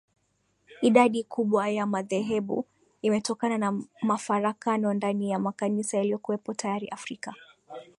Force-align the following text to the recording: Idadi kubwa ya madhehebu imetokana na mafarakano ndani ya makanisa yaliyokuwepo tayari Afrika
Idadi 0.81 1.23
kubwa 1.23 1.69
ya 1.69 1.85
madhehebu 1.85 2.65
imetokana 3.01 3.57
na 3.57 3.83
mafarakano 4.01 4.93
ndani 4.93 5.31
ya 5.31 5.39
makanisa 5.39 5.97
yaliyokuwepo 5.97 6.53
tayari 6.53 6.87
Afrika 6.87 7.33